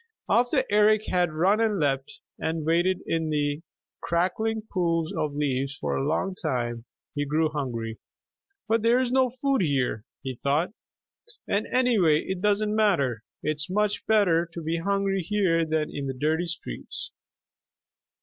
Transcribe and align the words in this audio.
After 0.27 0.63
Eric 0.71 1.05
had 1.05 1.31
run 1.31 1.59
and 1.59 1.77
leapt 1.79 2.21
and 2.39 2.65
waded 2.65 3.03
in 3.05 3.29
the 3.29 3.61
crackling 4.01 4.63
pools 4.73 5.13
of 5.13 5.35
leaves 5.35 5.75
for 5.75 5.95
a 5.95 6.03
long 6.03 6.33
time, 6.33 6.85
he 7.13 7.23
grew 7.23 7.49
hungry. 7.49 7.99
"But 8.67 8.81
there 8.81 8.99
is 8.99 9.11
no 9.11 9.29
food 9.29 9.61
here," 9.61 10.03
he 10.23 10.33
thought; 10.35 10.71
"and 11.47 11.67
anyway 11.67 12.21
it 12.23 12.41
doesn't 12.41 12.75
matter. 12.75 13.21
It's 13.43 13.69
much 13.69 14.03
better 14.07 14.47
to 14.51 14.63
be 14.63 14.77
hungry 14.77 15.21
here 15.21 15.65
than 15.67 15.91
in 15.95 16.07
the 16.07 16.15
dirty 16.19 16.47
streets." 16.47 17.11